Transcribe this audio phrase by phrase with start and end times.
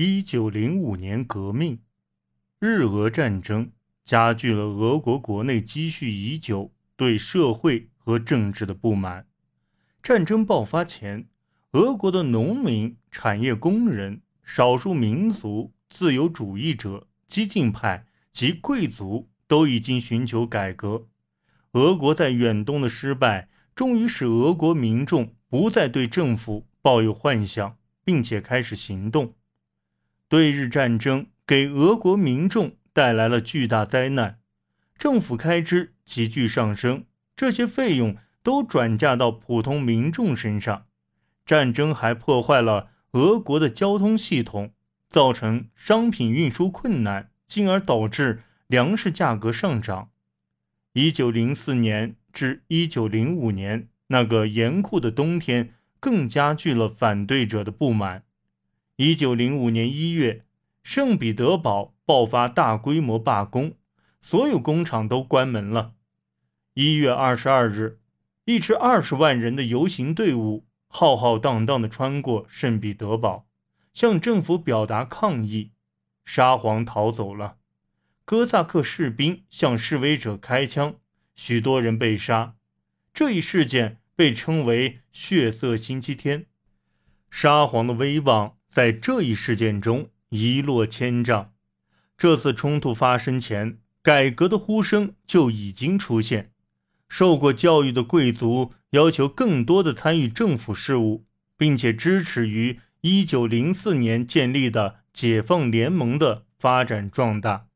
[0.00, 1.80] 一九零五年革命，
[2.60, 3.72] 日俄战争
[4.04, 9.26] 加剧了俄国国内积蓄已久对社会和政治的不满。
[10.00, 11.26] 战争爆发前，
[11.72, 21.08] 俄国的农民、产业工人、少数民族、自由主义者、激进派及贵族都已经寻求改革。
[21.72, 29.34] 俄国在远东的失败，终于使俄国民众不再对政府抱有幻想，并且开始行动。
[30.28, 34.38] 对日战争给俄国民众带来了巨大灾难，
[34.96, 37.04] 政府开支急剧上升，
[37.34, 40.84] 这些费用都转嫁到普通民众身上。
[41.46, 44.72] 战争还破坏了俄国的交通系统，
[45.08, 50.10] 造成商品运输困难，进而导致粮食价格上涨。
[50.92, 58.24] 一九零四年至一九零五年那个严酷的冬天，更加剧了反对者的不满。
[59.00, 60.44] 一九零五年一月，
[60.82, 63.74] 圣彼得堡爆发大规模罢工，
[64.20, 65.92] 所有工厂都关门了。
[66.74, 68.00] 一月二十二日，
[68.44, 70.66] 一支二十万人的游行队伍。
[70.88, 73.46] 浩浩荡荡地穿过圣彼得堡，
[73.92, 75.70] 向政府表达抗议。
[76.24, 77.58] 沙皇逃走了，
[78.24, 80.96] 哥萨克士兵向示威者开枪，
[81.36, 82.56] 许多人被杀。
[83.14, 86.46] 这一事件被称为“血色星期天”。
[87.30, 91.52] 沙皇的威望在这一事件中一落千丈。
[92.16, 96.52] 这次冲突发生前，改革的呼声就已经出现。
[97.08, 101.24] 受过教育的贵族要求更多的参与政府事务，
[101.56, 107.68] 并且支持于1904年建立的解放联盟的发展壮大。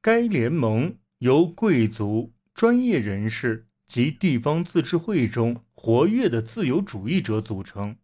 [0.00, 7.96] 该联盟由贵族、专业人士及地方自治会中活跃的自由主义者组成，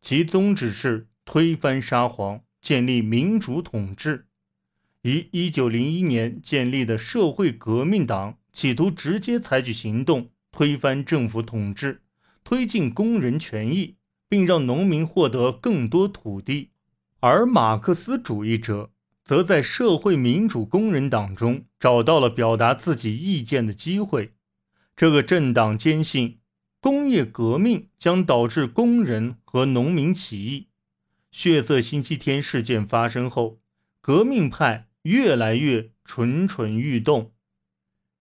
[0.00, 4.26] 其宗旨是推翻沙皇，建立民主统治。
[5.02, 8.38] 于1901年建立的社会革命党。
[8.52, 12.02] 企图直接采取行动推翻政府统治，
[12.44, 13.96] 推进工人权益，
[14.28, 16.68] 并让农民获得更多土地；
[17.20, 18.90] 而马克思主义者
[19.24, 24.34] 则在社会民主工人党中找到了表达自己意见的机会。
[24.94, 26.40] 这个政党坚信，
[26.78, 30.66] 工业革命将导致工人和农民起义。
[31.32, 33.62] 血色星期天事件发生后，
[34.02, 37.32] 革命派越来越蠢蠢欲动。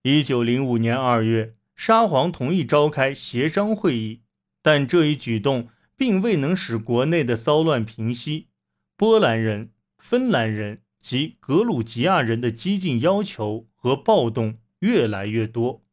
[0.03, 4.21] 一九零五年二月，沙皇同意召开协商会议，
[4.61, 5.67] 但这一举动
[5.97, 8.47] 并未能使国内的骚乱平息。
[8.95, 15.83] 波兰人、芬兰人及格鲁吉亚人的激进要求和暴动越来越多，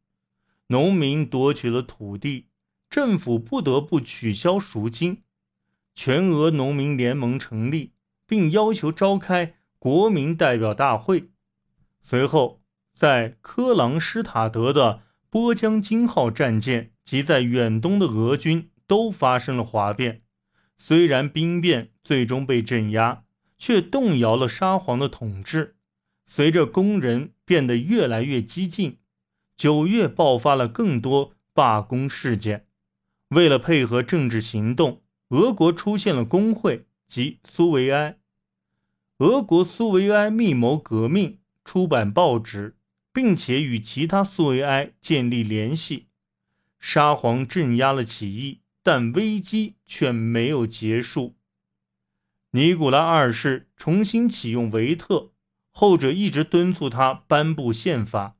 [0.67, 2.47] 农民夺取了土地，
[2.89, 5.23] 政府不得不取消赎金。
[6.01, 7.91] 全俄农民联盟成立，
[8.25, 11.31] 并要求召开国民代表大会。
[11.99, 12.61] 随后。
[12.93, 20.23] 在科朗施塔德的波江金号战舰及在远东的俄军都发生了哗变。
[20.77, 23.23] 虽然兵变最终被镇压，
[23.57, 25.75] 却动摇了沙皇的统治。
[26.25, 28.99] 随着工人变得越来越激进，
[29.55, 32.67] 九月爆发了更多罢工事件。
[33.29, 38.19] 为了配合政治行动，俄国出现了工会及苏维埃。
[39.19, 42.75] 俄国苏维埃密谋革命，出版报纸。
[43.11, 46.07] 并且与其他苏维埃建立联系，
[46.79, 51.35] 沙皇镇压了起义，但危机却没有结束。
[52.51, 55.31] 尼古拉二世重新启用维特，
[55.71, 58.37] 后者一直敦促他颁布宪法。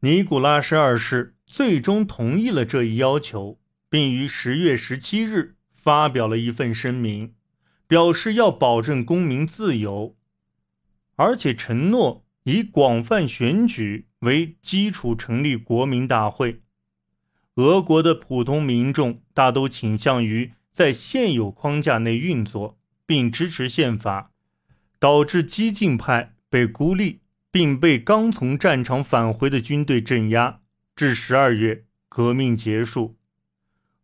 [0.00, 7.34] 尼古拉十二世最终同意了这一要求，并于十月十七日发表了一份声明，
[7.86, 10.16] 表示要保证公民自由，
[11.16, 12.24] 而且承诺。
[12.44, 16.62] 以广泛选举为基础成立国民大会。
[17.54, 24.32] 俄国的普通民众大都倾向于在现有框架内运作，并支持宪法，
[24.98, 27.20] 导致激进派被孤立，
[27.52, 30.62] 并被刚从战场返回的军队镇压。
[30.96, 33.14] 至十二月，革命结束，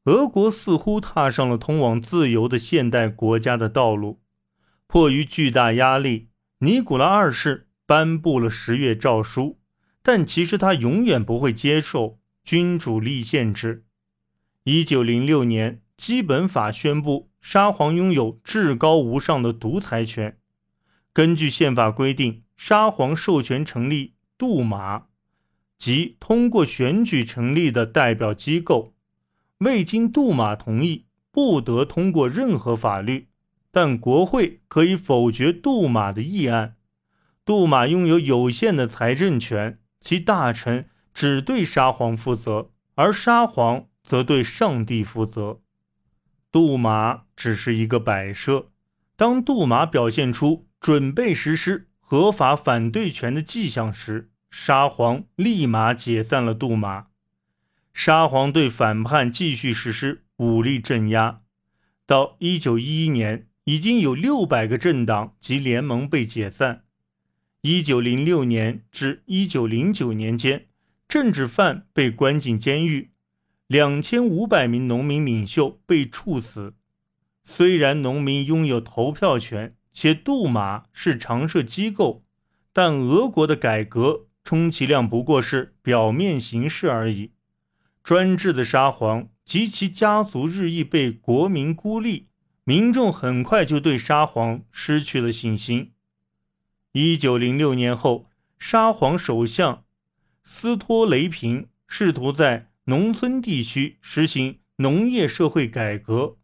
[0.09, 4.23] 俄国似乎踏上了通往自由的现代国家的道路。
[4.87, 7.67] 迫于巨大压力，尼古拉二世。
[7.87, 9.61] 颁布了十月诏书，
[10.03, 13.87] 但其实他永远不会接受君主立宪制。
[14.65, 20.37] 一九零六年，基本法宣布沙皇拥有至高无上的独裁权。
[21.15, 25.07] 根据宪法规定，沙皇授权成立杜马，
[25.79, 28.93] 即通过选举成立的代表机构，
[29.59, 33.29] 未经杜马同意，不得通过任何法律。
[33.71, 36.77] 但国会可以否决杜马的议案。
[37.45, 45.61] 杜马拥有有限的财政权，其大臣只对沙皇负责，而沙皇则对上帝负责。
[46.51, 48.71] 杜马只是一个摆设。
[49.17, 57.09] 当杜马表现出准备实施合法反对权的迹象时，沙皇立马解散了杜马。
[58.01, 61.41] 沙皇对反叛继续实施武力镇压。
[62.07, 66.85] 到一九一一年，已经有六百个政党及联盟被解散。
[67.63, 70.69] 一九零六年至一九零九年间，
[71.09, 73.11] 政治犯被关进监狱，
[73.67, 76.75] 两千五百名农民领袖被处死。
[77.43, 82.25] 虽然农民拥有投票权，且杜马是常设机构，
[82.73, 87.33] 但俄国的改革充其量不过是表面形式而已。
[88.09, 92.29] 专制的沙皇及其家族日益被国民孤立，
[92.65, 95.93] 民众很快就对沙皇失去了信心。
[96.93, 99.85] 一九零六年后，沙皇首相
[100.43, 106.39] 斯托雷平试图在农村地区实行农业社会改革。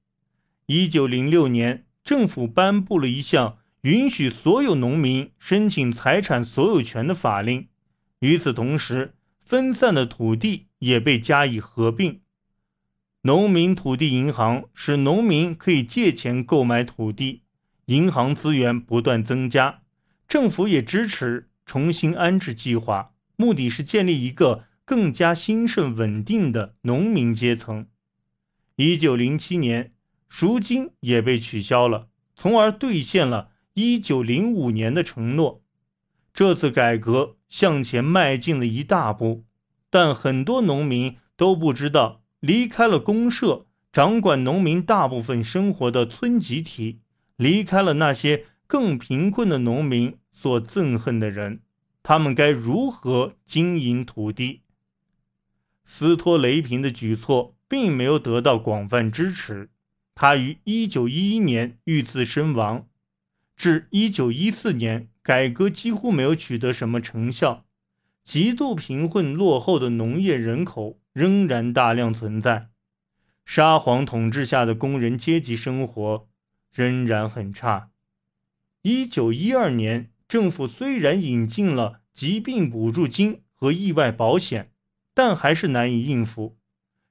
[0.66, 7.68] 一九零六年，政府颁布了一项允许所有农民申请财产所有权的法令。
[8.18, 12.20] 与此同时，分散的土地也被加以合并。
[13.22, 17.42] 农民土地银行使农民可以借钱购买土地，
[17.86, 19.82] 银行资源不断增加。
[20.28, 27.86] 政府也支持重新安置计划，目的是建立一个更加兴盛稳定的农民阶层。
[28.76, 29.90] 一九零七年。
[30.26, 35.62] 赎金也被取消了，从而兑现了1905年的承诺。
[36.32, 39.44] 这次改革向前迈进了一大步，
[39.94, 46.98] 但很多农民都不知道，离开了公社掌管农民大部分生活的村集体，
[47.36, 51.60] 离开了那些更贫困的农民所憎恨的人，
[52.02, 54.62] 他们该如何经营土地？
[55.84, 59.70] 斯托雷平的举措并没有得到广泛支持。
[60.16, 62.88] 他于一九一一年遇刺身亡，
[63.54, 67.64] 至一九一四年，改革几乎没有取得什么成效。
[68.24, 72.70] 极度贫困落后的农业人口仍然大量存在，
[73.44, 76.26] 沙皇统治下的工人阶级生活
[76.72, 77.90] 仍然很差。
[78.82, 84.72] 一九一二年，政府虽然引进了疾病补助金和意外保险，
[85.12, 86.56] 但还是难以应付。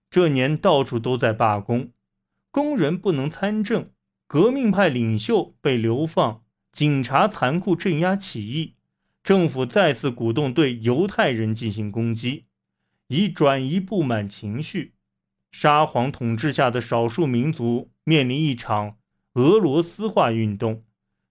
[0.10, 1.92] 这年到处都在罢工。
[2.51, 3.89] 工人不能参政，
[4.27, 8.75] 革命派领袖被流放，警察残酷镇压起义，
[9.23, 12.45] 政府再次鼓动对犹太人进行攻击，
[13.07, 14.93] 以转移不满情绪。
[15.51, 18.97] 沙皇统治下的少数民族面临一场
[19.35, 20.83] 俄罗斯化运动，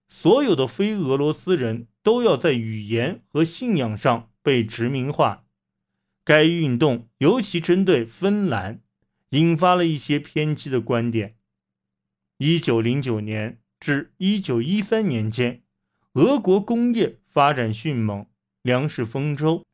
[0.07, 5.45] 所有的非俄罗斯人都要在语言和信仰上被殖民化。
[6.23, 8.81] 该运动尤其针对芬兰。
[9.33, 11.37] 引发了一些偏激的观点。
[12.37, 15.63] 一九零九年至一九一三年间，
[16.13, 18.27] 俄国工业发展迅猛，
[18.61, 19.65] 粮食丰收，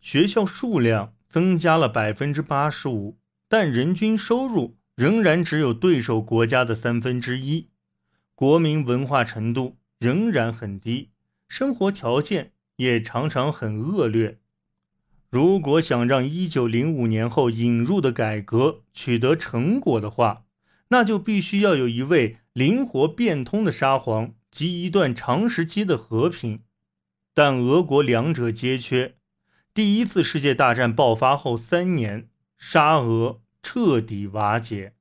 [0.00, 3.18] 学校数量增加了百分之八十五，
[3.48, 7.70] 但人均收入仍然只有对手国家的三分之一，
[8.36, 11.10] 国民文化程度仍然很低，
[11.48, 14.38] 生活条件也常常很恶劣。
[15.28, 20.44] 如果想让一九零五年后引入的改革取得成果的话，
[20.90, 26.60] 那就必须要有一位灵活变通的沙皇及一段长时期的和平。
[27.34, 29.14] 但俄国两者皆缺。
[29.72, 34.94] 第一次世界大战爆发后三年，沙俄彻底瓦解。